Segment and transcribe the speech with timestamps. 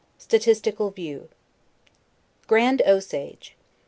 [0.17, 1.29] STATISTICAL VIEW.
[2.47, 3.55] GRAND OSAGE.